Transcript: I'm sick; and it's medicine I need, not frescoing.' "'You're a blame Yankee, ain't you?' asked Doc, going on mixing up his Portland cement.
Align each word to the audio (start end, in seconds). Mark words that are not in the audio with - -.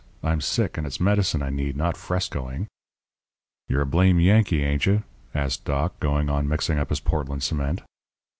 I'm 0.23 0.41
sick; 0.41 0.79
and 0.79 0.87
it's 0.87 0.99
medicine 0.99 1.43
I 1.43 1.51
need, 1.51 1.77
not 1.77 1.95
frescoing.' 1.95 2.65
"'You're 3.69 3.83
a 3.83 3.85
blame 3.85 4.19
Yankee, 4.19 4.63
ain't 4.63 4.87
you?' 4.87 5.03
asked 5.35 5.63
Doc, 5.63 5.99
going 5.99 6.27
on 6.27 6.47
mixing 6.47 6.79
up 6.79 6.89
his 6.89 6.99
Portland 6.99 7.43
cement. 7.43 7.81